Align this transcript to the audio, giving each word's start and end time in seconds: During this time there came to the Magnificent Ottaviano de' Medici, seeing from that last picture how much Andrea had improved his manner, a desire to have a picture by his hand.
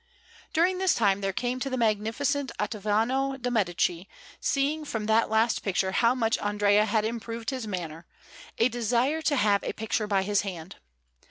During 0.51 0.79
this 0.79 0.95
time 0.95 1.21
there 1.21 1.31
came 1.31 1.59
to 1.59 1.69
the 1.69 1.77
Magnificent 1.77 2.51
Ottaviano 2.59 3.39
de' 3.39 3.51
Medici, 3.51 4.09
seeing 4.39 4.83
from 4.83 5.05
that 5.05 5.29
last 5.29 5.61
picture 5.61 5.91
how 5.91 6.15
much 6.15 6.39
Andrea 6.39 6.85
had 6.85 7.05
improved 7.05 7.51
his 7.51 7.67
manner, 7.67 8.07
a 8.57 8.67
desire 8.67 9.21
to 9.21 9.35
have 9.35 9.63
a 9.63 9.73
picture 9.73 10.07
by 10.07 10.23
his 10.23 10.41
hand. 10.41 10.77